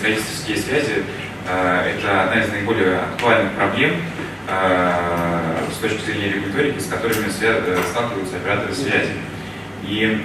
строительстве 0.00 0.56
связи 0.56 1.04
это 1.44 2.22
одна 2.22 2.42
из 2.42 2.50
наиболее 2.50 2.96
актуальных 2.96 3.52
проблем 3.52 3.96
с 4.48 5.76
точки 5.76 6.04
зрения 6.06 6.32
регуляторики, 6.32 6.78
с 6.78 6.86
которыми 6.86 7.28
сталкиваются 7.28 8.36
операторы 8.36 8.74
связи. 8.74 9.12
И 9.86 10.18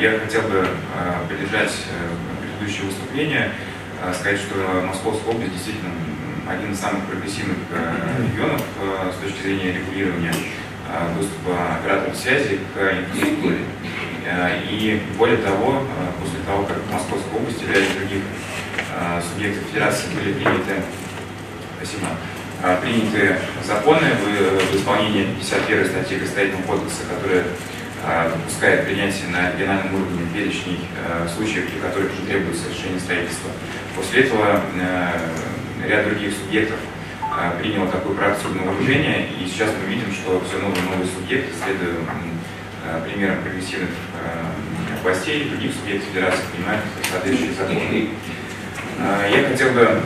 я 0.00 0.18
хотел 0.18 0.42
бы 0.42 0.66
поддержать 1.28 1.72
предыдущее 2.40 2.86
выступление, 2.86 3.50
сказать, 4.18 4.40
что 4.40 4.56
Московская 4.86 5.30
область 5.30 5.52
действительно 5.52 5.90
один 6.48 6.72
из 6.72 6.80
самых 6.80 7.04
прогрессивных 7.04 7.58
регионов 8.32 8.62
с 9.12 9.22
точки 9.22 9.42
зрения 9.42 9.72
регулирования 9.72 10.34
доступа 11.18 11.76
операторов 11.80 12.16
связи 12.16 12.60
к 12.74 12.76
инфраструктуре. 12.80 13.58
И 14.70 15.02
более 15.18 15.38
того, 15.38 15.82
после 16.20 16.38
того, 16.46 16.64
как 16.64 16.78
в 16.78 16.92
Московской 16.92 17.40
области 17.40 17.64
и 17.64 17.68
ряде 17.68 17.86
других 17.98 18.22
субъектов 19.30 19.68
федерации 19.68 20.06
были 20.14 20.32
приняты, 20.34 20.82
спасибо, 21.76 22.08
приняты 22.82 23.36
законы 23.64 24.08
в, 24.20 24.72
в 24.72 24.76
исполнении 24.76 25.34
51 25.38 25.86
статьи 25.86 26.16
Градостроительного 26.18 26.66
кодекса, 26.66 27.02
которая 27.08 27.44
допускает 28.30 28.86
принятие 28.86 29.28
на 29.28 29.52
региональном 29.52 29.94
уровне 29.94 30.26
перечней 30.32 30.80
случаев, 31.34 31.68
при 31.70 31.80
которых 31.80 32.12
уже 32.12 32.22
требуется 32.22 32.68
решение 32.70 33.00
строительства. 33.00 33.50
После 33.96 34.22
этого 34.22 34.60
ряд 35.84 36.04
других 36.08 36.32
субъектов 36.32 36.78
приняло 37.60 37.88
такую 37.88 38.16
практику 38.16 38.54
на 38.54 38.62
вооружение, 38.62 39.28
и 39.38 39.46
сейчас 39.46 39.70
мы 39.82 39.92
видим, 39.92 40.12
что 40.12 40.42
все 40.48 40.58
новые 40.58 40.82
новые 40.82 41.08
субъекты, 41.08 41.52
следуя 41.62 41.94
примерам 43.04 43.42
прогрессивных 43.42 43.90
властей 45.02 45.50
других 45.50 45.72
субъектов 45.74 46.08
федерации, 46.08 46.42
принимают 46.52 46.84
соответствующие 47.10 47.56
законы. 47.56 48.10
Я 48.98 49.48
хотел 49.48 49.70
бы 49.70 50.00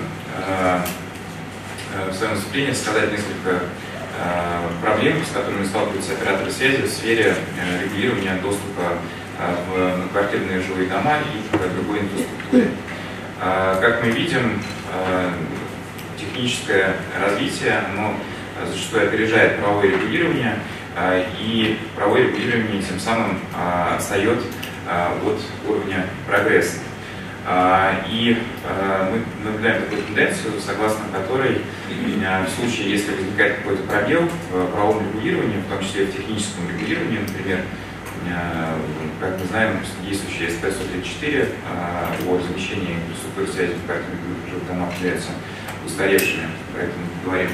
в 2.10 2.14
своем 2.14 2.34
выступлении 2.34 2.72
сказать 2.72 3.10
несколько 3.10 3.60
проблем, 4.82 5.24
с 5.24 5.34
которыми 5.34 5.64
сталкиваются 5.64 6.12
операторы 6.12 6.50
связи 6.50 6.82
в 6.82 6.88
сфере 6.88 7.34
регулирования 7.82 8.38
доступа 8.42 8.98
в 9.68 9.96
многоквартирные 9.96 10.60
жилые 10.60 10.88
дома 10.90 11.18
и 11.20 11.56
к 11.56 11.58
другой 11.74 12.00
инфраструктуре. 12.00 12.68
Как 13.40 14.04
мы 14.04 14.10
видим, 14.10 14.62
техническое 16.18 16.96
развитие, 17.18 17.82
оно 17.92 18.14
зачастую 18.70 19.08
опережает 19.08 19.58
правовое 19.58 19.88
регулирование, 19.88 20.58
и 21.40 21.78
правовое 21.96 22.24
регулирование 22.24 22.82
тем 22.82 23.00
самым 23.00 23.40
отстает 23.96 24.38
от 24.86 25.40
уровня 25.66 26.06
прогресса. 26.28 26.78
И 28.08 28.38
мы 29.10 29.24
наблюдаем 29.44 29.82
такую 29.82 30.02
тенденцию, 30.02 30.60
согласно 30.64 31.04
которой 31.12 31.62
в 31.88 32.48
случае, 32.50 32.90
если 32.92 33.14
возникает 33.14 33.56
какой-то 33.58 33.82
пробел 33.82 34.28
в 34.50 34.66
правовом 34.70 35.02
регулировании, 35.06 35.58
в 35.58 35.68
том 35.68 35.80
числе 35.82 36.06
в 36.06 36.12
техническом 36.16 36.68
регулировании, 36.68 37.18
например, 37.18 37.60
как 39.20 39.40
мы 39.40 39.46
знаем, 39.46 39.80
действующая 40.06 40.48
СП-134 40.50 41.48
о 42.28 42.38
размещении 42.38 42.94
инфраструктуры 42.94 43.46
связи 43.48 43.74
в 43.74 43.86
карте 43.88 44.04
жилых 44.48 44.98
является 44.98 45.30
устаревшими, 45.84 46.46
поэтому 46.72 47.04
говорим. 47.24 47.50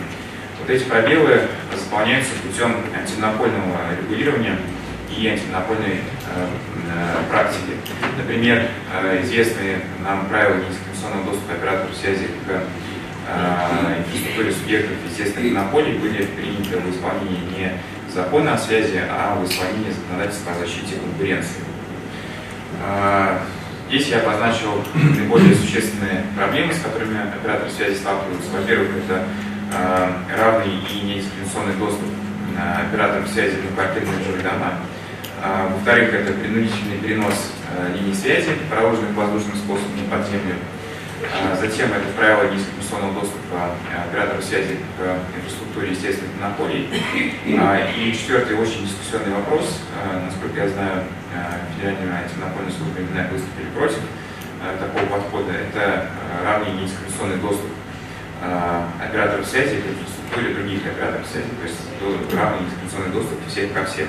Вот 0.60 0.68
эти 0.68 0.84
пробелы 0.84 1.48
заполняются 1.74 2.32
путем 2.42 2.76
антимонопольного 2.94 3.96
регулирования 4.02 4.58
и 5.16 5.28
антимонопольной 5.28 6.00
практики. 7.30 7.72
Например, 8.18 8.62
э, 8.92 9.22
известные 9.22 9.78
нам 10.02 10.26
правила 10.26 10.56
недискриминационного 10.56 11.30
доступа 11.30 11.54
операторов 11.54 11.96
связи 11.96 12.26
к 12.26 12.50
э, 12.50 13.98
инфраструктуре 14.00 14.52
субъектов 14.52 14.96
естественных 15.08 15.52
монополий 15.52 15.98
были 15.98 16.24
приняты 16.24 16.78
в 16.78 16.90
исполнении 16.90 17.42
не 17.56 17.72
закона 18.12 18.54
о 18.54 18.58
связи, 18.58 19.00
а 19.08 19.36
в 19.36 19.48
исполнении 19.48 19.92
законодательства 19.92 20.50
о 20.50 20.58
защите 20.58 20.96
конкуренции. 20.96 21.62
Э, 22.84 23.38
Здесь 23.88 24.08
я 24.08 24.20
обозначил 24.20 24.84
наиболее 24.92 25.54
существенные 25.54 26.24
проблемы, 26.36 26.74
с 26.74 26.80
которыми 26.80 27.20
операторы 27.22 27.70
связи 27.70 27.94
сталкиваются. 27.96 28.50
Во-первых, 28.52 28.90
это 28.98 29.24
равный 30.36 30.74
и 30.92 31.00
недискриминационный 31.06 31.72
доступ 31.76 32.04
операторов 32.54 33.26
связи 33.28 33.56
на 33.56 33.74
квартирные 33.74 34.22
жилые 34.26 34.42
дома. 34.42 34.74
Во-вторых, 35.72 36.12
это 36.12 36.34
принудительный 36.34 36.98
перенос 36.98 37.52
э, 37.78 37.96
линий 37.96 38.14
связи, 38.14 38.50
проложенных 38.70 39.14
воздушным 39.14 39.56
способом 39.56 40.04
под 40.10 40.26
землю. 40.26 40.56
Э, 41.22 41.56
затем 41.60 41.92
это 41.92 42.06
правило 42.16 42.50
недискриминационного 42.50 43.20
доступа 43.20 43.74
э, 43.90 44.08
операторов 44.08 44.44
связи 44.44 44.78
к 44.96 45.36
инфраструктуре 45.36 45.90
естественных 45.90 46.32
монополий. 46.40 46.88
Э, 47.46 47.92
и 47.96 48.12
четвертый 48.12 48.56
очень 48.56 48.86
дискуссионный 48.86 49.34
вопрос, 49.34 49.80
э, 49.94 50.20
насколько 50.26 50.60
я 50.60 50.68
знаю, 50.68 51.04
Федеральной 51.76 52.24
антимонопольной 52.24 52.72
службы 52.72 53.00
именно 53.00 53.28
выступили 53.30 53.68
против 53.76 54.00
такого 54.80 55.06
подхода. 55.06 55.52
Это 55.52 56.08
равный 56.42 56.72
недискриминационный 56.72 57.36
доступ 57.36 57.70
операторов 58.98 59.46
связи 59.46 59.76
к 59.76 59.86
инфраструктуре 59.86 60.54
других 60.54 60.86
операторов 60.86 61.26
связи, 61.28 61.46
то 61.60 61.66
есть 61.68 62.34
равный 62.34 62.60
недискриминационный 62.64 63.12
доступ 63.12 63.38
всех 63.46 63.72
ко 63.72 63.84
всем. 63.84 64.08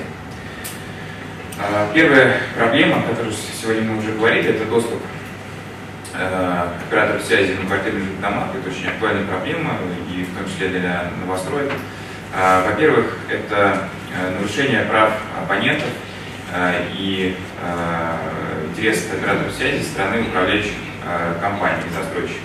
Первая 1.93 2.37
проблема, 2.55 2.97
о 2.97 3.01
которой 3.01 3.33
сегодня 3.33 3.83
мы 3.83 3.97
уже 3.99 4.13
говорили, 4.13 4.49
это 4.49 4.65
доступ 4.65 5.01
операторов 6.13 7.23
связи 7.23 7.53
на 7.53 7.67
квартирных 7.67 8.19
домах. 8.21 8.47
Это 8.55 8.69
очень 8.69 8.87
актуальная 8.87 9.25
проблема, 9.25 9.71
и 10.11 10.23
в 10.23 10.37
том 10.37 10.49
числе 10.49 10.69
для 10.69 11.11
новостроек. 11.21 11.71
Во-первых, 12.33 13.17
это 13.29 13.89
нарушение 14.39 14.83
прав 14.83 15.13
абонентов 15.37 15.89
Э, 16.51 16.87
и 16.95 17.35
э, 17.61 18.67
интересов 18.69 19.13
операторов 19.13 19.53
связи 19.53 19.83
со 19.83 19.89
стороны 19.89 20.21
управляющих 20.23 20.73
э, 21.05 21.35
компаний 21.39 21.83
и 21.87 21.93
застройщиков. 21.93 22.43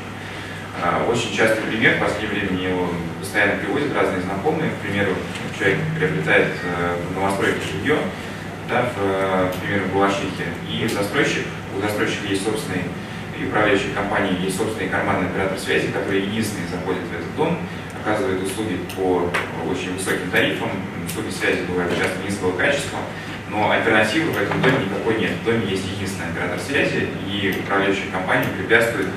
Очень 1.08 1.34
частый 1.34 1.62
пример, 1.62 1.96
в 1.96 2.00
последнее 2.00 2.46
время 2.46 2.68
его 2.68 2.90
постоянно 3.20 3.56
приводят 3.62 3.94
разные 3.94 4.20
знакомые. 4.22 4.70
К 4.72 4.82
примеру, 4.82 5.12
человек 5.56 5.78
приобретает 5.96 6.48
в 7.08 7.14
новостройке 7.14 7.60
жилье, 7.72 7.96
да, 8.68 8.90
в, 8.94 9.52
к 9.52 9.60
примеру, 9.60 9.84
в 9.86 9.94
Балашихе, 9.94 10.46
и 10.68 10.86
застройщик, 10.88 11.46
у 11.76 11.80
застройщика 11.80 12.26
есть 12.28 12.44
собственный 12.44 12.84
и 13.38 13.46
управляющей 13.46 13.92
компании 13.92 14.44
есть 14.44 14.56
собственный 14.56 14.88
карманный 14.88 15.26
оператор 15.26 15.58
связи, 15.58 15.88
который 15.88 16.22
единственный 16.22 16.68
заходит 16.68 17.02
в 17.02 17.14
этот 17.14 17.36
дом, 17.36 17.58
оказывает 18.00 18.42
услуги 18.42 18.78
по 18.96 19.30
очень 19.68 19.94
высоким 19.94 20.30
тарифам, 20.30 20.70
услуги 21.06 21.30
связи 21.30 21.62
бывают 21.62 21.92
часто 21.96 22.22
низкого 22.22 22.56
качества, 22.56 22.98
но 23.50 23.70
альтернативы 23.70 24.30
в 24.30 24.40
этом 24.40 24.60
доме 24.62 24.86
никакой 24.86 25.18
нет. 25.18 25.32
В 25.42 25.44
доме 25.44 25.66
есть 25.68 25.84
единственный 25.96 26.30
оператор 26.30 26.58
связи, 26.60 27.08
и 27.28 27.58
управляющая 27.60 28.10
компания 28.10 28.46
препятствует 28.56 29.08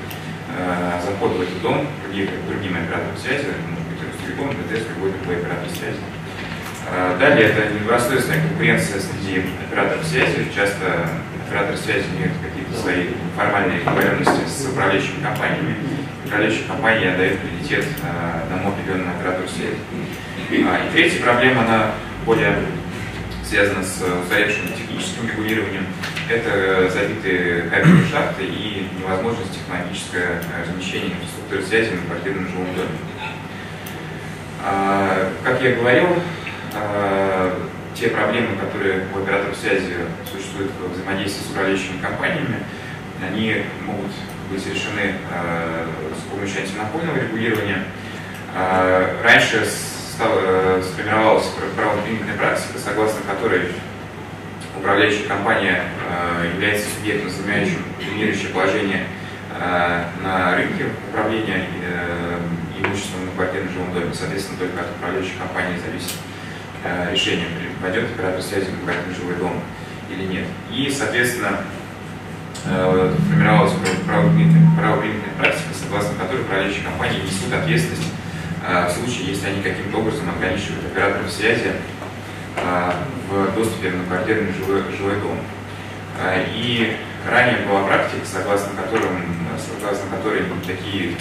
э, 0.56 1.00
заходу 1.04 1.34
в 1.34 1.42
этот 1.42 1.62
дом 1.62 1.86
других, 2.04 2.30
другим 2.48 2.76
операторам 2.76 3.16
связи, 3.16 3.46
может 3.68 3.86
быть, 3.88 3.98
Ростелеком, 4.02 4.50
ДТС, 4.50 4.88
любой 4.94 5.12
другой 5.12 5.36
оператор 5.36 5.68
связи. 5.70 5.98
Э, 6.90 7.16
далее, 7.18 7.48
это 7.48 7.72
недобросовестная 7.72 8.40
конкуренция 8.40 9.00
среди 9.00 9.44
операторов 9.68 10.04
связи. 10.06 10.48
Часто 10.54 11.08
операторы 11.46 11.76
связи 11.76 12.04
имеют 12.16 12.32
какие-то 12.42 12.74
свои 12.80 13.08
формальные 13.36 13.80
договоренности 13.80 14.48
с 14.48 14.66
управляющими 14.66 15.22
компаниями. 15.22 15.76
Управляющая 16.24 16.66
компания 16.66 17.16
дает 17.16 17.38
приоритет 17.40 17.86
э, 18.02 18.42
одному 18.44 18.70
определенному 18.70 19.18
оператору 19.18 19.48
связи. 19.48 19.76
А, 20.50 20.86
и 20.86 20.92
третья 20.92 21.22
проблема, 21.22 21.62
она 21.62 21.90
более 22.24 22.54
связано 23.44 23.82
с 23.82 24.02
устаревшим 24.02 24.68
техническим 24.68 25.28
регулированием. 25.28 25.86
Это 26.28 26.90
забитые 26.90 27.62
кабельные 27.62 28.06
шахты 28.06 28.44
и 28.44 28.88
невозможность 28.98 29.52
технологическое 29.52 30.42
размещение 30.60 31.12
инфраструктуры 31.12 31.62
связи 31.62 31.90
на 31.94 32.02
квартирном 32.06 32.48
жилом 32.48 32.74
доме. 32.74 32.98
А, 34.62 35.32
как 35.44 35.62
я 35.62 35.76
говорил, 35.76 36.08
а, 36.08 36.37
те 37.94 38.08
проблемы, 38.08 38.56
которые 38.56 39.06
у 39.14 39.22
операторов 39.22 39.56
связи 39.56 39.94
существуют 40.30 40.70
в 40.72 40.92
взаимодействии 40.92 41.42
с 41.42 41.50
управляющими 41.50 42.00
компаниями, 42.00 42.62
они 43.20 43.64
могут 43.84 44.12
быть 44.50 44.64
решены 44.66 45.14
а, 45.32 45.84
с 46.16 46.30
помощью 46.30 46.62
антимонопольного 46.62 47.16
регулирования. 47.16 47.84
Раньше 49.24 49.66
Э, 50.20 50.82
сформировалась 50.82 51.46
правоприменительная 51.76 52.36
практика, 52.36 52.78
согласно 52.78 53.20
которой 53.22 53.68
управляющая 54.76 55.28
компания 55.28 55.84
э, 56.10 56.50
является 56.54 56.90
субъектом, 56.90 57.30
занимающим 57.30 57.84
доминирующее 58.00 58.48
положение 58.48 59.06
э, 59.56 60.04
на 60.20 60.56
рынке 60.56 60.86
управления 61.08 61.66
имуществом 62.80 63.26
на 63.26 63.32
квартирном 63.32 63.72
жилом 63.72 63.94
доме. 63.94 64.12
Соответственно, 64.12 64.58
только 64.58 64.80
от 64.80 64.90
управляющей 64.90 65.38
компании 65.38 65.78
зависит 65.78 66.14
решение, 67.10 67.46
пойдет 67.82 68.04
оператор 68.04 68.42
связи 68.42 68.70
на 68.70 68.78
квартирный 68.78 69.14
жилой 69.14 69.36
дом 69.36 69.60
или 70.10 70.24
нет. 70.24 70.44
И, 70.72 70.90
соответственно, 70.90 71.60
формировалась 72.64 73.72
правоприменительная 74.06 74.76
практика, 75.38 75.74
согласно 75.74 76.14
которой 76.18 76.42
управляющие 76.42 76.84
компании 76.84 77.20
несут 77.20 77.52
ответственность 77.52 78.12
в 78.62 78.90
случае, 78.90 79.28
если 79.28 79.46
они 79.46 79.62
каким-то 79.62 79.98
образом 79.98 80.28
ограничивают 80.30 80.86
операторов 80.86 81.30
связи 81.30 81.72
в 83.30 83.54
доступе 83.54 83.90
на 83.90 84.04
квартирный 84.04 84.52
жилой, 84.52 84.82
жилой 84.96 85.20
дом. 85.20 85.38
И 86.54 86.96
ранее 87.28 87.66
была 87.66 87.84
практика, 87.84 88.26
согласно, 88.26 88.70
которым, 88.82 89.22
согласно 89.58 90.10
которой 90.16 90.42
такие 90.66 91.14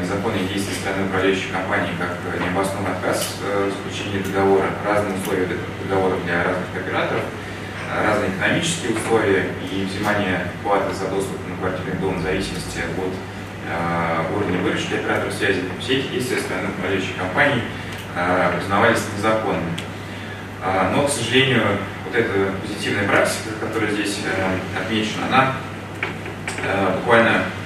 незаконные 0.00 0.48
действия 0.48 0.74
стороны 0.74 1.06
управляющей 1.06 1.50
компании, 1.50 1.92
как 1.98 2.16
необоснованный 2.40 2.92
отказ 2.96 3.36
в 3.40 3.70
заключении 3.70 4.22
договора, 4.22 4.66
разные 4.84 5.18
условия 5.18 5.48
договора 5.84 6.16
для 6.24 6.44
разных 6.44 6.68
операторов, 6.74 7.24
разные 7.94 8.30
экономические 8.30 8.96
условия 8.96 9.46
и 9.70 9.84
взимание 9.84 10.48
платы 10.62 10.94
за 10.94 11.08
доступ 11.08 11.36
на 11.48 11.56
квартирный 11.56 12.00
дом 12.00 12.18
в 12.18 12.22
зависимости 12.22 12.78
от 12.78 13.12
э, 13.68 14.34
уровня 14.34 14.58
выручки 14.60 14.94
операторов 14.94 15.32
связи. 15.34 15.62
Все 15.80 15.98
эти 15.98 16.08
действия 16.08 16.38
стороны 16.38 16.68
управляющей 16.68 17.14
компании 17.18 17.62
э, 18.14 18.52
признавались 18.58 19.00
незаконными. 19.16 19.72
Э, 20.62 20.90
но, 20.94 21.06
к 21.06 21.10
сожалению, 21.10 21.62
вот 22.04 22.14
эта 22.14 22.52
позитивная 22.62 23.06
практика, 23.08 23.50
которая 23.60 23.90
здесь 23.92 24.18
э, 24.24 24.78
отмечена, 24.78 25.26
она 25.28 25.52
э, 26.62 26.96
буквально 26.96 27.28
э, 27.30 27.57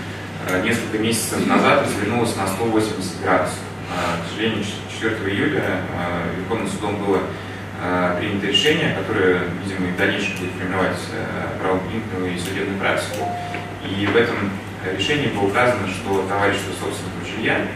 несколько 0.64 0.98
месяцев 0.98 1.46
назад 1.46 1.86
развернулась 1.86 2.34
на 2.36 2.46
180 2.46 3.22
градусов. 3.22 3.58
Э, 3.90 4.24
к 4.24 4.30
сожалению, 4.30 4.64
4 4.90 5.14
июля 5.34 5.62
э, 5.64 6.38
Верховным 6.38 6.68
судом 6.68 6.96
было 7.04 7.20
Э, 7.84 8.16
принято 8.16 8.46
решение, 8.46 8.94
которое, 8.94 9.40
видимо, 9.64 9.88
и 9.88 9.90
в 9.90 9.96
дальнейшем 9.96 10.38
будет 10.38 10.52
формировать 10.52 11.02
э, 11.12 11.58
правоприменительную 11.60 12.32
и 12.32 12.38
судебную 12.38 12.78
практику. 12.78 13.26
И 13.82 14.06
в 14.06 14.16
этом 14.16 14.52
решении 14.96 15.26
было 15.26 15.48
указано, 15.48 15.88
что 15.88 16.24
товарищество 16.28 16.70
собственников 16.78 17.26
жилья, 17.26 17.66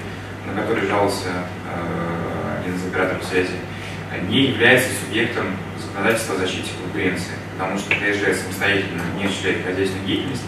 на 0.47 0.63
который 0.63 0.87
жаловался 0.87 1.27
э, 1.27 2.61
один 2.61 2.77
из 2.77 2.87
операторов 2.87 3.25
связи, 3.25 3.59
не 4.29 4.55
является 4.55 4.91
субъектом 5.05 5.57
законодательства 5.77 6.37
о 6.37 6.39
защите 6.39 6.71
конкуренции, 6.81 7.35
потому 7.59 7.77
что 7.77 7.91
ТСЖ 7.91 8.39
самостоятельно 8.43 9.03
не 9.19 9.25
осуществляет 9.25 9.67
хозяйственную 9.67 10.07
деятельность, 10.07 10.45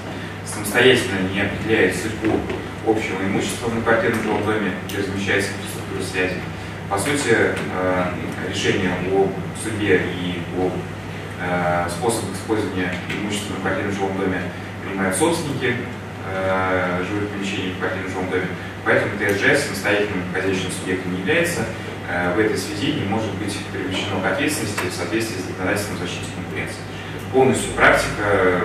самостоятельно 0.58 1.28
не 1.32 1.40
определяет 1.40 1.94
судьбу 1.96 2.38
общего 2.86 3.22
имущества 3.22 3.68
в 3.68 3.82
квартирном 3.82 4.22
жилом 4.22 4.44
доме, 4.44 4.72
где 4.86 4.98
размещается 4.98 5.50
инфраструктура 5.52 6.02
связи. 6.02 6.36
По 6.90 6.98
сути, 6.98 7.36
решение 8.48 8.90
о 9.12 9.28
судье 9.62 10.00
и 10.22 10.42
о 10.56 10.70
э, 11.40 11.88
способах 11.90 12.34
использования 12.34 12.94
имущества 13.12 13.54
в 13.56 13.60
квартирном 13.60 13.94
жилом 13.94 14.16
доме 14.16 14.40
принимают 14.82 15.16
собственники 15.16 15.76
э, 16.32 17.04
жилых 17.08 17.28
помещений 17.28 17.74
в 17.74 17.78
квартирном 17.78 18.10
жилом 18.10 18.30
доме. 18.30 18.46
Поэтому 18.84 19.12
ТСЖ 19.18 19.60
самостоятельным 19.64 20.24
хозяйственным 20.32 20.72
субъектом 20.72 21.12
не 21.12 21.20
является. 21.20 21.60
Э, 22.08 22.34
в 22.34 22.38
этой 22.38 22.56
связи 22.56 22.92
не 22.92 23.04
может 23.04 23.34
быть 23.34 23.56
привлечено 23.70 24.20
к 24.22 24.32
ответственности 24.32 24.88
в 24.88 24.94
соответствии 24.94 25.40
с 25.40 25.44
законодательством 25.44 25.98
защиты 25.98 26.26
конкуренции. 26.34 26.80
Полностью 27.32 27.72
практика 27.72 28.62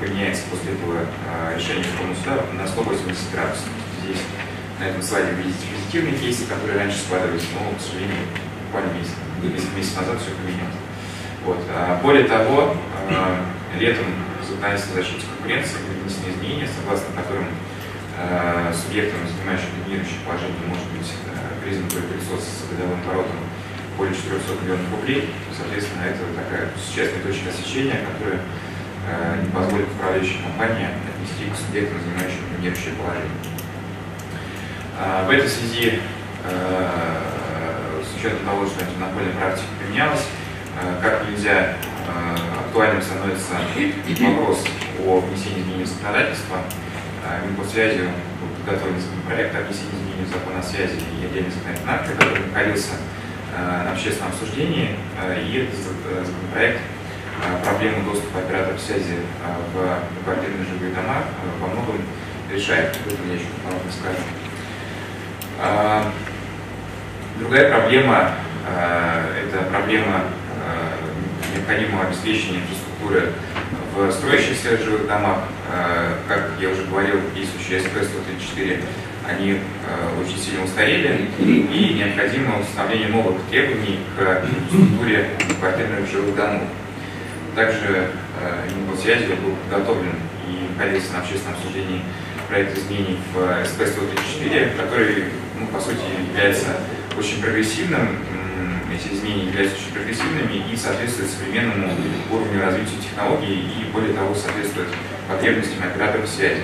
поменяется 0.00 0.42
после 0.50 0.72
этого 0.72 1.06
э, 1.06 1.56
решения 1.56 1.84
Верховного 1.84 2.16
суда 2.16 2.36
на 2.52 2.66
180 2.66 3.30
градусов. 3.32 3.68
Здесь 4.02 4.22
на 4.80 4.84
этом 4.84 5.02
слайде 5.02 5.32
вы 5.32 5.42
видите 5.42 5.66
позитивные 5.70 6.18
кейсы, 6.18 6.46
которые 6.46 6.78
раньше 6.78 6.98
складывались, 6.98 7.46
но, 7.54 7.70
к 7.78 7.80
сожалению, 7.80 8.26
буквально 8.66 8.92
месяц, 8.98 9.14
несколько 9.42 9.76
месяцев 9.76 10.00
назад 10.00 10.18
все 10.18 10.34
поменялось. 10.34 10.80
Вот. 11.44 11.58
А 11.70 12.00
более 12.02 12.24
того, 12.24 12.74
а, 13.08 13.38
летом 13.78 14.06
законодательство 14.42 14.96
защиты 14.96 15.22
конкуренции 15.26 15.78
внесены 16.02 16.34
изменения, 16.34 16.68
согласно 16.68 17.06
которым 17.14 17.46
субъектом, 18.76 19.20
занимающим 19.26 19.72
доминирующее 19.82 20.20
положение, 20.22 20.60
может 20.68 20.84
быть 20.92 21.10
признан 21.64 21.88
только 21.88 22.14
лицо 22.14 22.36
с 22.36 22.68
годовым 22.70 23.00
оборотом 23.00 23.40
более 23.96 24.14
400 24.14 24.62
миллионов 24.62 24.90
рублей. 24.90 25.30
Соответственно, 25.56 26.02
это 26.04 26.24
такая 26.34 26.68
существенная 26.76 27.24
точка 27.24 27.50
освещения, 27.50 28.00
которая 28.06 28.40
не 29.42 29.50
позволит 29.50 29.88
управляющей 29.88 30.40
компании 30.42 30.86
отнести 30.86 31.50
к 31.50 31.56
субъектам, 31.56 31.98
занимающим 32.00 32.46
доминирующее 32.54 32.94
положение. 32.94 33.40
В 35.26 35.30
этой 35.30 35.48
связи 35.48 36.00
учетом 38.22 38.46
того, 38.46 38.66
что 38.66 38.84
антимонопольная 38.84 39.34
практика 39.34 39.66
применялась, 39.80 40.26
э, 40.78 41.02
как 41.02 41.28
нельзя 41.28 41.74
э, 41.74 42.36
актуальным 42.54 43.02
становится 43.02 43.58
вопрос 44.22 44.64
о 45.04 45.18
внесении 45.20 45.62
изменений 45.62 45.84
в 45.84 45.88
законодательство. 45.88 46.58
Э, 47.26 47.44
Минпосвязи 47.44 48.06
был 48.38 48.48
подготовлен 48.62 49.00
законопроект 49.00 49.56
о 49.56 49.62
внесении 49.62 49.90
изменений 49.90 50.24
в 50.24 50.28
закон 50.30 50.54
о 50.56 50.62
связи 50.62 51.02
и 51.18 51.26
отдельный 51.26 51.50
законодательный 51.50 51.92
акт, 51.92 52.06
который 52.14 52.46
находился 52.46 52.94
на 52.94 53.21
общественном 53.90 54.30
обсуждении, 54.30 54.96
и 55.46 55.58
этот 55.58 56.26
законопроект 56.26 56.80
проблему 57.62 58.10
доступа 58.10 58.38
операторов 58.40 58.80
связи 58.80 59.16
в 59.74 60.24
квартирные 60.24 60.66
жилые 60.66 60.94
дома 60.94 61.24
во 61.60 61.66
многом 61.68 61.96
решает. 62.52 62.96
Об 62.96 63.12
этом 63.12 63.28
я 63.28 63.34
еще 63.34 63.46
подробно 63.64 63.92
скажу. 63.92 64.22
Другая 67.38 67.70
проблема 67.70 68.32
э,– 68.68 69.46
это 69.48 69.64
проблема 69.64 70.24
э, 70.64 71.56
необходимого 71.56 72.06
обеспечения 72.06 72.60
инфраструктуры 72.60 73.32
в 73.96 74.12
строящихся 74.12 74.76
жилых 74.76 75.06
домах. 75.08 75.38
Э, 75.72 76.14
как 76.28 76.50
я 76.60 76.68
уже 76.68 76.84
говорил, 76.84 77.20
действующие 77.34 77.80
СП-134, 77.80 78.84
они 79.28 79.58
очень 80.20 80.38
сильно 80.38 80.64
устарели, 80.64 81.28
и 81.38 81.94
необходимо 81.94 82.60
установление 82.60 83.08
новых 83.08 83.40
требований 83.50 84.00
к 84.16 84.44
инфраструктуре 84.44 85.30
квартирных 85.60 86.10
жилых 86.10 86.34
домов. 86.34 86.62
Также 87.54 88.10
Минпосвязи 88.74 89.26
был 89.34 89.54
подготовлен 89.68 90.16
и 90.48 90.74
находился 90.76 91.12
на 91.12 91.20
общественном 91.20 91.54
обсуждении 91.54 92.02
проект 92.48 92.76
изменений 92.76 93.18
в 93.32 93.38
СП-134, 93.38 94.76
который, 94.76 95.24
ну, 95.58 95.66
по 95.68 95.80
сути, 95.80 96.00
является 96.28 96.80
очень 97.16 97.40
прогрессивным, 97.40 98.18
эти 98.92 99.14
изменения 99.14 99.46
являются 99.46 99.76
очень 99.76 99.92
прогрессивными 99.94 100.64
и 100.70 100.76
соответствуют 100.76 101.30
современному 101.30 101.94
уровню 102.30 102.60
развития 102.62 102.96
технологий 103.02 103.68
и, 103.80 103.90
более 103.92 104.12
того, 104.12 104.34
соответствуют 104.34 104.88
потребностям 105.28 105.82
операторов 105.82 106.28
связи. 106.28 106.62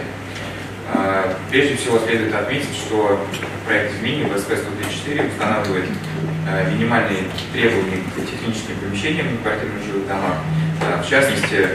А, 0.92 1.34
прежде 1.50 1.76
всего 1.76 1.98
следует 1.98 2.34
отметить, 2.34 2.74
что 2.74 3.20
проект 3.66 3.94
изменений 3.94 4.24
в 4.24 4.36
СП-134 4.36 5.30
устанавливает 5.30 5.88
а, 6.46 6.70
минимальные 6.70 7.24
требования 7.52 8.02
к 8.14 8.30
техническим 8.30 8.76
помещениям 8.76 9.28
в 9.28 9.42
квартирных 9.42 9.84
жилых 9.84 10.06
домах. 10.06 10.36
А, 10.82 11.02
в 11.02 11.08
частности, 11.08 11.68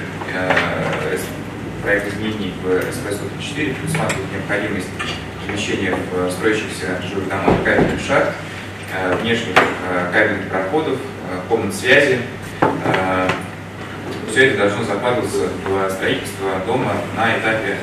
проект 1.84 2.14
изменений 2.14 2.54
в 2.64 2.68
СП-134 2.68 3.76
предусматривает 3.76 4.32
необходимость 4.34 4.90
размещения 5.48 5.94
в 6.12 6.32
строящихся 6.32 7.02
жилых 7.10 7.28
домах 7.28 7.64
кабельных 7.64 8.00
шахт, 8.06 8.34
Э, 8.96 9.16
внешних 9.16 9.56
э, 9.58 10.12
кабельных 10.14 10.50
проходов, 10.50 10.98
э, 10.98 11.40
комнат 11.50 11.74
связи. 11.74 12.20
Все 14.30 14.48
это 14.48 14.58
должно 14.58 14.84
закладываться 14.84 15.48
в 15.64 15.90
строительство 15.92 16.50
дома 16.66 16.94
на 17.16 17.38
этапе 17.38 17.78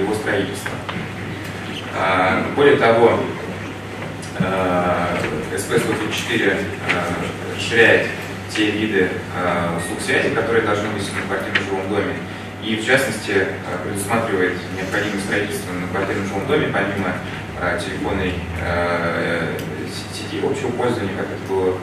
его 0.00 0.14
строительства. 0.14 0.70
Более 2.54 2.76
того, 2.76 3.18
СП-134 4.38 6.56
расширяет 7.56 8.06
те 8.54 8.70
виды 8.70 9.08
услуг 9.78 10.00
связи, 10.00 10.28
которые 10.34 10.64
должны 10.64 10.88
быть 10.90 11.10
на 11.14 11.22
квартирном 11.22 11.64
жилом 11.64 11.88
доме, 11.88 12.14
и 12.62 12.76
в 12.76 12.84
частности 12.84 13.46
предусматривает 13.84 14.58
необходимость 14.76 15.24
строительства 15.24 15.72
на 15.72 15.86
квартирном 15.88 16.26
жилом 16.26 16.46
доме, 16.46 16.68
помимо 16.72 17.14
телефонной 17.80 18.34
сети 20.12 20.44
общего 20.44 20.70
пользования, 20.72 21.16
как 21.16 21.26
это 21.26 21.42
было, 21.48 21.78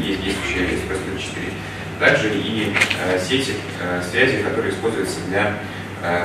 есть 0.00 0.22
действующие 0.22 0.78
SP104. 0.78 1.52
Также 2.00 2.28
и 2.34 2.74
сети 3.22 3.54
связи, 4.10 4.42
которые 4.42 4.72
используются 4.72 5.20
для 5.28 5.54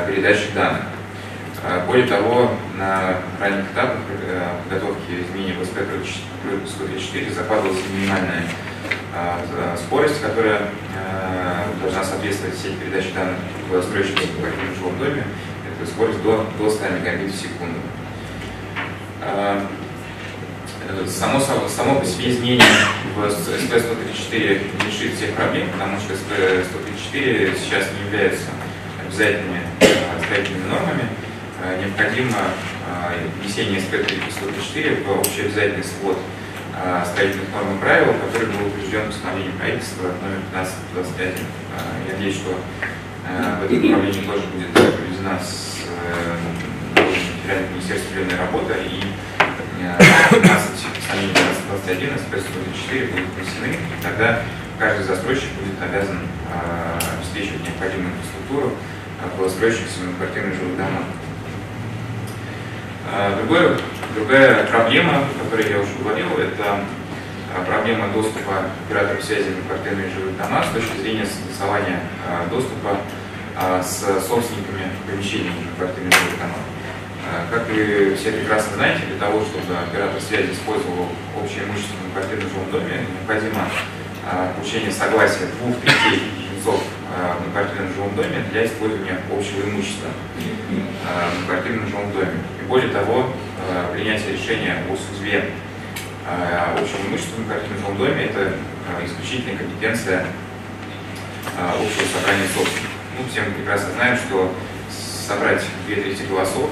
передачи 0.08 0.51
данных. 0.53 0.84
Более 1.88 2.05
того, 2.08 2.51
на 2.77 3.15
ранних 3.39 3.72
этапах 3.72 3.98
подготовки 4.63 5.24
изменений 5.24 5.53
в 5.53 5.62
SP134 5.62 7.34
закладывалась 7.34 7.82
минимальная 7.91 8.44
скорость, 9.77 10.22
которая 10.22 10.62
должна 11.82 12.03
соответствовать 12.03 12.55
сети 12.55 12.75
передачи 12.75 13.12
данных 13.13 13.38
в 13.70 13.82
строящемся 13.82 14.27
в 14.27 14.77
жилом 14.77 14.98
доме. 15.00 15.24
Это 15.65 15.89
скорость 15.89 16.22
до, 16.22 16.46
до 16.58 16.70
100 16.70 16.89
мегабит 16.89 17.34
в 17.34 17.36
секунду. 17.36 17.79
Э, 19.22 19.62
само, 21.08 21.39
само 21.39 22.00
по 22.00 22.05
себе 22.05 22.32
изменение 22.32 22.65
в 23.15 23.20
СП-134 23.20 24.84
не 24.84 24.88
решит 24.88 25.15
всех 25.15 25.34
проблем, 25.34 25.70
потому 25.72 25.98
что 26.00 26.13
СП-134 26.13 27.58
сейчас 27.60 27.86
не 27.91 28.05
является 28.08 28.46
обязательными 29.15 29.62
э, 29.79 29.86
строительными 30.25 30.67
нормами. 30.67 31.07
Э, 31.63 31.79
необходимо 31.79 32.38
внесения 33.41 33.79
СП-134 33.79 35.03
в 35.03 35.19
общеобязательный 35.19 35.84
свод 35.84 36.19
строительных 37.12 37.50
норм 37.51 37.77
и 37.77 37.79
правил, 37.79 38.13
который 38.13 38.48
был 38.48 38.67
утвержден 38.67 39.07
постановлением 39.07 39.57
правительства 39.57 40.03
номер 40.22 40.43
1521. 40.53 41.34
Я 42.05 42.13
надеюсь, 42.13 42.36
что 42.36 42.53
в 42.53 43.63
этом 43.63 43.81
направлении 43.81 44.22
тоже 44.22 44.43
будет 44.53 44.69
проведена 44.69 45.39
с 45.39 45.81
министерством 47.74 48.13
зеленой 48.13 48.38
работы 48.38 48.74
и 48.86 49.01
15 50.36 50.86
постановлений 50.93 51.34
1521 51.34 52.10
СП-134 52.22 53.12
будут 53.12 53.29
внесены, 53.34 53.74
и 53.74 54.03
тогда 54.03 54.41
каждый 54.77 55.05
застройщик 55.05 55.50
будет 55.57 55.81
обязан 55.81 56.19
обеспечивать 57.17 57.63
необходимую 57.63 58.12
инфраструктуру 58.13 58.75
новостроящихся 59.38 60.01
многоквартирных 60.01 60.55
жилых 60.55 60.77
домах. 60.77 61.03
Другое, 63.38 63.77
другая 64.15 64.65
проблема, 64.65 65.19
о 65.19 65.43
которой 65.43 65.69
я 65.69 65.79
уже 65.79 65.93
говорил, 66.01 66.27
это 66.38 66.79
проблема 67.65 68.07
доступа 68.10 68.65
операторов 68.88 69.24
связи 69.24 69.50
на 69.50 69.62
квартирные 69.67 70.10
жилые 70.10 70.36
дома 70.36 70.63
с 70.63 70.74
точки 70.74 70.98
зрения 71.01 71.25
согласования 71.25 72.00
доступа 72.50 72.98
с 73.81 74.27
собственниками 74.27 74.91
помещений 75.07 75.51
на 75.51 75.75
квартирных 75.77 76.13
жилых 76.13 76.39
домах. 76.39 76.63
Как 77.50 77.67
вы 77.69 78.15
все 78.15 78.31
прекрасно 78.31 78.75
знаете, 78.75 79.05
для 79.07 79.17
того, 79.17 79.41
чтобы 79.41 79.77
оператор 79.77 80.22
связи 80.22 80.51
использовал 80.51 81.07
общее 81.41 81.63
имущество 81.63 81.95
на 82.03 82.12
квартирном 82.19 82.50
жилом 82.50 82.72
доме, 82.72 83.05
необходимо 83.13 83.67
получение 84.57 84.91
согласия 84.91 85.48
двух 85.57 85.79
третей 85.81 86.45
в 87.15 87.41
многоквартирном 87.41 87.93
жилом 87.93 88.15
доме 88.15 88.43
для 88.51 88.65
использования 88.65 89.17
общего 89.31 89.69
имущества 89.69 90.10
в 90.36 91.38
многоквартирном 91.38 91.88
жилом 91.88 92.12
доме. 92.12 92.34
И 92.62 92.65
более 92.67 92.89
того, 92.89 93.31
принятие 93.93 94.34
решения 94.34 94.84
о 94.89 94.95
судьбе 94.95 95.51
общего 96.75 97.07
имущества 97.07 97.36
в 97.36 97.39
многоквартирном 97.39 97.79
жилом 97.79 97.98
доме– 97.98 98.24
это 98.25 98.53
исключительная 99.05 99.57
компетенция 99.57 100.25
общего 101.57 102.05
собрания 102.19 102.48
собственников. 102.53 102.91
Ну, 103.17 103.25
все 103.31 103.41
мы 103.41 103.51
прекрасно 103.53 103.91
знаем, 103.93 104.17
что 104.17 104.53
собрать 105.27 105.63
две 105.88 105.95
трети 105.95 106.24
голосов 106.24 106.69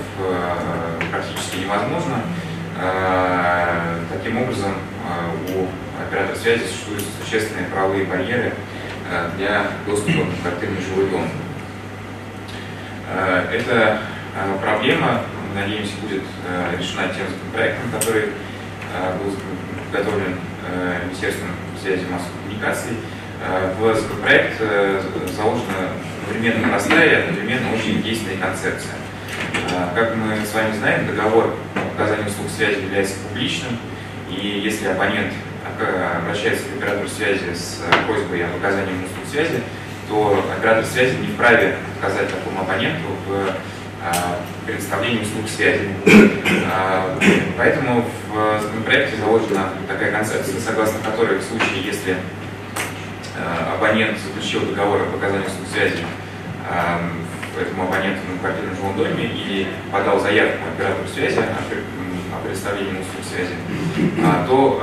практически 1.10 1.64
невозможно. 1.64 2.22
Таким 4.12 4.42
образом, 4.42 4.74
у 5.56 5.68
оператора 6.06 6.36
связи 6.36 6.64
существуют 6.66 7.04
существенные 7.24 7.68
правовые 7.68 8.06
барьеры 8.06 8.52
Э, 8.52 8.83
для 9.36 9.68
доступа 9.86 10.26
в 10.26 10.42
квартирный 10.42 10.82
жилой 10.82 11.10
дом. 11.10 11.28
Э, 13.10 13.48
эта 13.52 14.00
э, 14.36 14.58
проблема, 14.62 15.22
надеемся, 15.56 15.94
будет 16.02 16.24
решена 16.78 17.10
тем 17.10 17.28
законопроектом, 17.30 17.92
который 17.92 18.30
был 19.20 19.36
подготовлен 19.92 20.36
Министерством 21.06 21.50
связи 21.80 22.02
и 22.02 22.12
массовых 22.12 22.42
коммуникаций. 22.42 22.98
В 23.78 23.96
законопроект 23.96 24.60
заложена 25.36 25.90
одновременно 26.24 26.70
простая 26.70 27.10
и 27.10 27.22
одновременно 27.22 27.74
очень 27.74 28.02
действенная 28.02 28.38
концепция. 28.38 28.94
Как 29.94 30.16
мы 30.16 30.44
с 30.44 30.54
вами 30.54 30.74
знаем, 30.76 31.08
договор 31.08 31.54
оказания 31.96 32.28
услуг 32.28 32.48
связи 32.50 32.82
является 32.82 33.16
публичным, 33.28 33.78
и 34.30 34.62
если 34.64 34.88
абонент 34.88 35.34
обращается 35.82 36.66
к 36.66 36.78
оператору 36.78 37.08
связи 37.08 37.54
с 37.54 37.82
э, 37.82 38.06
просьбой 38.06 38.44
об 38.46 38.56
оказании 38.56 38.94
услуг 38.94 39.26
связи, 39.30 39.62
то 40.10 40.44
оператор 40.58 40.86
связи 40.86 41.16
не 41.18 41.28
вправе 41.28 41.78
отказать 41.96 42.30
такому 42.30 42.62
абоненту 42.62 43.08
в 43.28 43.50
э, 43.50 43.54
предоставлении 44.66 45.22
услуг 45.22 45.48
связи. 45.48 45.90
А, 46.72 47.18
поэтому 47.58 48.06
в 48.30 48.62
законопроекте 48.62 49.18
заложена 49.18 49.70
такая 49.88 50.12
концепция, 50.12 50.60
согласно 50.60 51.00
которой 51.00 51.40
в 51.40 51.44
случае, 51.44 51.84
если 51.86 52.14
э, 52.14 52.18
абонент 53.76 54.18
заключил 54.20 54.62
договор 54.62 55.02
об 55.02 55.16
оказании 55.16 55.48
услуг 55.48 55.68
связи 55.72 56.04
этому 57.62 57.84
абоненту 57.84 58.22
на 58.32 58.40
квартирном 58.40 58.76
жилом 58.76 58.98
доме 58.98 59.26
или 59.26 59.68
подал 59.92 60.20
заявку 60.20 60.58
оператору 60.74 61.08
связи 61.08 61.40
о 61.40 62.44
предоставлении 62.44 63.02
услуг 63.02 63.24
связи, 63.30 63.54
а, 64.24 64.46
то 64.48 64.82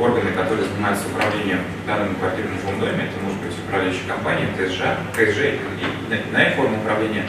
органы, 0.00 0.32
которые 0.32 0.66
занимаются 0.66 1.06
управлением 1.08 1.60
данным 1.86 2.14
квартирным 2.16 2.58
жилым 2.60 2.80
доме, 2.80 3.04
это 3.04 3.22
может 3.22 3.38
быть 3.40 3.52
управляющая 3.66 4.08
компания, 4.08 4.48
ТСЖ, 4.56 4.80
КСЖ 5.14 5.38
и 5.38 6.30
иная 6.30 6.54
форма 6.56 6.78
управления, 6.78 7.24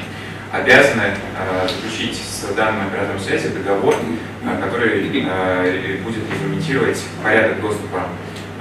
обязаны 0.51 1.03
э, 1.03 1.67
заключить 1.67 2.17
с 2.17 2.53
данным 2.55 2.87
оператором 2.87 3.19
связи 3.19 3.49
договор, 3.49 3.95
э, 3.95 4.61
который 4.61 5.09
э, 5.09 5.97
будет 6.03 6.31
регламентировать 6.31 7.03
порядок 7.23 7.61
доступа 7.61 8.03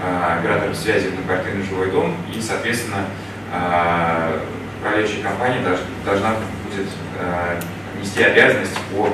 э, 0.02 0.38
операторов 0.38 0.76
связи 0.76 1.08
в 1.08 1.26
квартирный 1.26 1.64
жилой 1.64 1.90
дом. 1.90 2.16
И, 2.34 2.40
соответственно, 2.40 3.04
э, 3.52 4.38
управляющая 4.80 5.22
компания 5.22 5.62
долж, 5.62 5.78
должна 6.04 6.34
будет 6.64 6.88
э, 7.18 7.60
нести 8.00 8.22
обязанность 8.22 8.76
по 8.92 9.08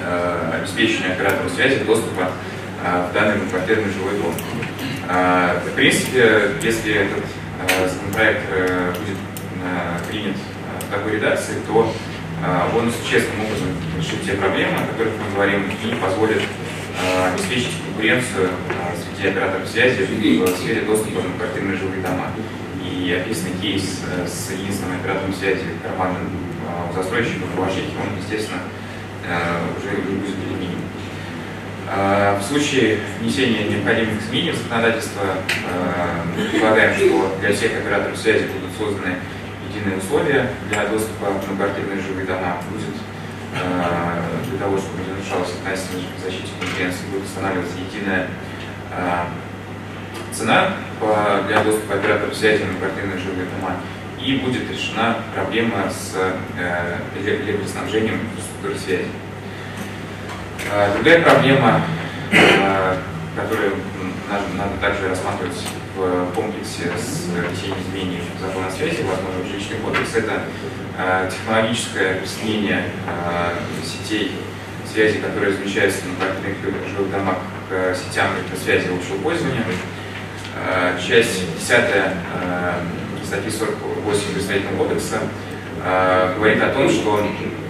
э, 0.00 0.50
обеспечению 0.60 1.12
оператора 1.12 1.48
связи 1.48 1.84
доступа 1.84 2.22
а, 2.24 2.30
в 2.82 3.12
данный 3.12 3.40
квартирный 3.48 3.92
жилой 3.92 4.18
дом. 4.18 4.34
А, 5.08 5.60
в 5.64 5.74
принципе, 5.74 6.52
если 6.62 6.94
этот 6.94 7.24
а, 7.60 7.88
законопроект 7.88 8.42
э, 8.50 8.92
будет 8.98 10.08
принят 10.08 10.36
в 10.80 10.90
такой 10.90 11.12
редакции, 11.12 11.54
то 11.66 11.94
он 12.76 12.90
существенным 12.90 13.46
образом 13.46 13.68
решит 13.96 14.24
те 14.24 14.32
проблемы, 14.32 14.72
о 14.74 14.86
которых 14.92 15.12
мы 15.12 15.34
говорим, 15.34 15.70
и 15.70 15.94
позволит 15.94 16.42
обеспечить 17.32 17.76
конкуренцию 17.84 18.50
среди 19.14 19.28
операторов 19.28 19.68
связи 19.68 20.02
в 20.02 20.48
сфере 20.56 20.80
доступа 20.82 21.22
на 21.22 21.38
квартирные 21.38 21.76
жилые 21.76 22.02
дома. 22.02 22.32
И 22.82 23.12
описанный 23.12 23.54
кейс 23.60 24.00
э, 24.10 24.26
с 24.26 24.50
единственным 24.50 25.00
оператором 25.00 25.32
связи 25.34 25.62
карманным 25.82 26.30
у 26.90 26.94
застройщика 26.94 27.44
в 27.54 27.60
Вашике, 27.60 27.94
он, 28.00 28.18
естественно, 28.18 28.60
э, 29.26 29.60
уже 29.78 30.02
будет 30.02 30.34
применим. 30.36 30.71
А, 31.94 32.38
в 32.38 32.42
случае 32.42 33.00
внесения 33.20 33.68
необходимых 33.68 34.22
изменений 34.22 34.52
в 34.52 34.56
законодательство 34.56 35.22
мы 36.34 36.44
предлагаем, 36.48 36.94
что 36.96 37.36
для 37.40 37.52
всех 37.52 37.72
операторов 37.76 38.16
связи 38.16 38.46
будут 38.46 38.74
созданы 38.78 39.16
единые 39.68 39.98
условия 39.98 40.50
для 40.70 40.86
доступа 40.86 41.26
в 41.26 41.46
многоквартирные 41.46 42.00
жилые 42.00 42.24
дома. 42.24 42.56
Будет 42.70 42.96
а, 43.54 44.22
для 44.48 44.58
того, 44.58 44.78
чтобы 44.78 45.02
не 45.04 45.12
нарушалась 45.12 45.52
относительно 45.52 46.08
защите 46.24 46.48
конкуренции, 46.58 47.04
будет 47.12 47.24
устанавливаться 47.24 47.76
единая 47.76 48.28
а, 48.90 49.28
цена 50.32 50.70
для 51.46 51.62
доступа 51.62 51.94
операторов 51.96 52.34
связи 52.34 52.62
на 52.62 52.78
квартирные 52.78 53.18
жилые 53.18 53.46
дома 53.58 53.76
и 54.18 54.36
будет 54.36 54.70
решена 54.70 55.16
проблема 55.34 55.90
с 55.90 56.14
э, 56.16 56.98
электроснабжением 57.18 58.14
инфраструктуры 58.14 58.78
связи. 58.78 59.08
А, 60.74 60.90
другая 60.94 61.20
проблема, 61.20 61.82
а, 62.62 62.96
которую 63.36 63.74
надо 64.56 64.74
также 64.80 65.10
рассматривать 65.10 65.58
в 65.94 66.32
комплексе 66.34 66.90
с 66.96 67.26
внесением 67.26 67.76
изменений 67.82 68.22
в 68.34 68.40
закон 68.40 68.64
о 68.64 68.70
связи, 68.70 69.02
возможно, 69.02 69.44
жилищный 69.46 69.76
кодекс, 69.84 70.14
это 70.14 70.44
а, 70.98 71.28
технологическое 71.30 72.20
присоединение 72.20 72.84
сетей 73.84 74.32
связи, 74.90 75.18
которые 75.18 75.52
размещаются 75.52 76.06
на 76.06 76.16
квартирных 76.16 76.88
жилых 76.88 77.10
домах 77.10 77.36
к 77.68 77.94
сетям 77.94 78.28
электросвязи 78.38 78.88
общего 78.94 79.18
пользования. 79.22 79.64
Часть 80.98 81.40
10 81.58 81.68
статьи 83.26 83.50
48 83.50 84.34
Государственного 84.34 84.84
кодекса 84.84 85.18
говорит 86.36 86.62
о 86.62 86.68
том, 86.70 86.88
что 86.88 87.26
Э, 87.32 87.61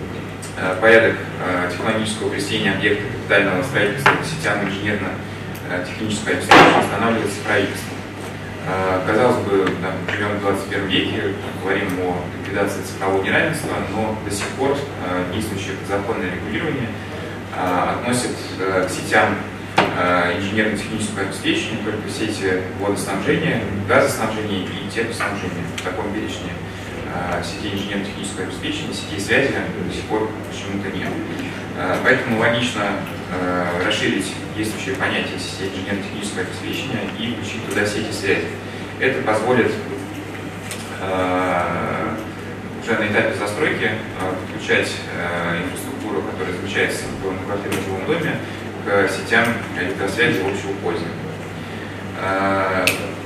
порядок 0.81 1.17
э, 1.41 1.71
технологического 1.71 2.29
присоединения 2.29 2.75
объекта 2.75 3.05
капитального 3.05 3.63
строительства 3.63 4.13
к 4.13 4.25
сетям 4.25 4.69
инженерно-технического 4.69 6.33
обеспечения 6.33 6.85
устанавливается 6.85 7.41
правительством. 7.45 7.99
Э, 8.69 9.01
казалось 9.07 9.37
бы, 9.47 9.65
там, 9.81 9.93
живем 10.15 10.37
в 10.37 10.41
21 10.41 10.87
веке, 10.89 11.23
говорим 11.63 11.89
о 12.01 12.17
ликвидации 12.39 12.83
цифрового 12.83 13.23
неравенства, 13.23 13.77
но 13.93 14.19
до 14.25 14.31
сих 14.31 14.47
пор 14.59 14.77
действующее 15.35 15.77
подзаконное 15.77 16.31
регулирование 16.31 16.89
относит 17.55 18.31
к 18.59 18.89
сетям 18.89 19.37
инженерно-технического 20.39 21.23
обеспечения 21.23 21.79
только 21.85 22.09
сети 22.09 22.63
водоснабжения, 22.81 23.63
газоснабжения 23.87 24.65
и 24.65 24.91
теплоснабжения 24.91 25.65
в 25.77 25.83
таком 25.83 26.13
перечне 26.15 26.53
сетей 27.43 27.75
инженерно-технического 27.75 28.45
обеспечения, 28.45 28.95
сетей 28.95 29.21
связи 29.21 29.55
до 29.87 29.95
сих 29.95 30.05
пор 30.05 30.31
почему-то 30.51 30.91
нет. 30.97 31.09
А, 31.79 31.99
поэтому 32.05 32.39
логично 32.39 32.83
а, 33.33 33.85
расширить 33.85 34.33
действующее 34.57 34.97
понятие 34.97 35.39
сетей 35.39 35.71
инженерно-технического 35.71 36.43
обеспечения 36.43 37.01
и 37.19 37.35
включить 37.35 37.67
туда 37.67 37.87
сети 37.87 38.13
связи. 38.13 38.47
Это 39.01 39.23
позволит 39.23 39.73
уже 42.81 42.95
на 42.99 43.07
этапе 43.09 43.35
застройки 43.35 43.91
подключать 44.21 44.93
инфраструктуру 45.65 46.23
которая 46.23 46.55
замещается 46.55 47.05
в 47.07 47.27
многоквартирном 47.27 47.85
жилом 47.85 48.07
доме, 48.07 48.37
к 48.85 49.09
сетям 49.09 49.47
электросвязи 49.79 50.41
общего 50.41 50.73
пользования. 50.83 51.13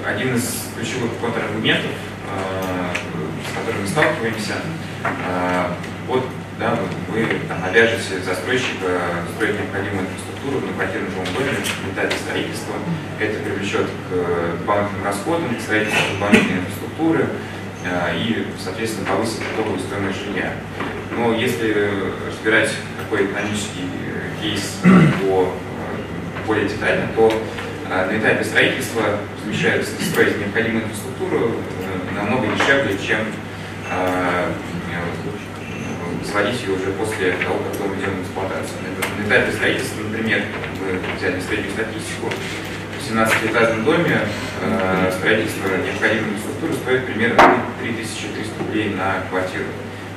Один 0.06 0.36
из 0.36 0.68
ключевых 0.74 1.10
контраргументов, 1.20 1.90
с 3.56 3.58
которыми 3.60 3.82
мы 3.82 3.88
сталкиваемся, 3.88 4.54
вот 6.06 6.24
да, 6.58 6.78
вы 7.12 7.26
там, 7.48 7.62
обяжете 7.64 8.20
застройщика 8.24 9.00
строить 9.34 9.60
необходимую 9.60 10.06
инфраструктуру 10.06 10.60
в 10.60 10.74
квартирном 10.74 11.10
жилом 11.10 11.26
доме 11.34 11.52
этапе 11.92 12.16
строительства. 12.16 12.74
Это 13.20 13.38
привлечет 13.40 13.86
к 14.08 14.64
банковым 14.66 15.04
расходам, 15.04 15.54
к 15.54 15.60
строительству 15.60 16.14
дополнительной 16.14 16.60
инфраструктуры 16.60 17.26
э, 17.84 18.16
и, 18.16 18.46
соответственно, 18.58 19.06
повысит 19.06 19.42
итоговую 19.54 19.80
стоимость 19.80 20.24
жилья. 20.24 20.52
Но 21.16 21.34
если 21.34 21.90
разбирать 22.26 22.70
такой 22.98 23.26
экономический 23.26 23.84
э, 23.84 24.42
кейс 24.42 24.78
по, 24.82 25.52
э, 25.52 26.46
более 26.46 26.68
детально, 26.68 27.08
то 27.14 27.32
на 27.88 28.18
этапе 28.18 28.44
строительства 28.44 29.02
замещают 29.44 29.86
строить 29.86 30.38
необходимую 30.38 30.84
инфраструктуру 30.84 31.52
намного 32.14 32.46
дешевле, 32.48 32.96
чем 32.98 33.18
сводить 36.36 36.60
ее 36.62 36.74
уже 36.74 36.92
после 36.92 37.32
того, 37.32 37.58
как 37.64 37.78
дом 37.78 37.94
идет 37.96 38.10
в 38.10 38.22
эксплуатацию. 38.22 38.76
На 39.18 39.26
этапе 39.26 39.52
строительства, 39.52 40.02
например, 40.02 40.42
мы 40.80 41.16
взяли 41.16 41.40
среднюю 41.40 41.72
статистику, 41.72 42.28
в 42.28 43.08
17-этажном 43.08 43.84
доме 43.84 44.20
э, 44.60 45.12
строительство 45.16 45.68
необходимой 45.78 46.30
инфраструктуры 46.30 46.74
стоит 46.74 47.06
примерно 47.06 47.62
3300 47.80 48.58
рублей 48.58 48.90
на 48.90 49.22
квартиру. 49.30 49.64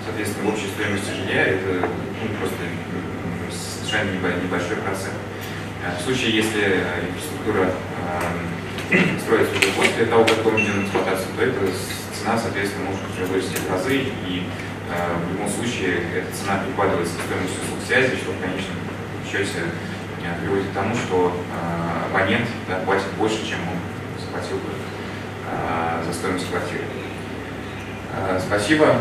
Соответственно, 0.03 0.49
общая 0.49 0.67
стоимость 0.73 1.05
жилья 1.13 1.43
это 1.53 1.85
ну, 1.85 2.27
просто 2.39 2.57
совершенно 3.53 4.11
небольшой 4.43 4.77
процент. 4.77 5.13
Э, 5.85 5.95
в 5.99 6.03
случае, 6.03 6.35
если 6.38 6.81
инфраструктура 7.05 7.69
э, 8.89 9.19
строится 9.21 9.53
уже 9.55 9.69
после 9.77 10.05
того, 10.05 10.25
как 10.25 10.43
дом 10.43 10.57
идет 10.57 10.73
в 10.73 10.83
эксплуатацию, 10.85 11.27
то 11.38 11.43
эта 11.43 11.61
цена, 12.29 12.38
соответственно, 12.38 12.86
может 12.86 13.29
вырасти 13.29 13.57
в 13.57 13.71
разы 13.71 13.95
и 13.95 14.43
Э, 14.89 15.15
в 15.24 15.33
любом 15.33 15.50
случае 15.50 16.01
эта 16.17 16.36
цена 16.36 16.63
прикладывается 16.65 17.13
к 17.17 17.21
стоимости 17.21 17.57
услуг 17.63 17.79
связи, 17.86 18.15
что 18.15 18.31
в 18.31 18.41
конечном 18.41 18.77
счете 19.29 19.69
э, 20.24 20.41
приводит 20.41 20.65
к 20.69 20.74
тому, 20.74 20.95
что 20.95 21.31
э, 21.31 22.09
абонент 22.09 22.48
да, 22.67 22.77
платит 22.86 23.12
больше, 23.17 23.48
чем 23.48 23.59
он 23.69 23.77
заплатил 24.19 24.57
бы 24.57 24.69
за 26.05 26.13
стоимость 26.13 26.48
квартиры. 26.48 26.83
Спасибо. 28.39 28.95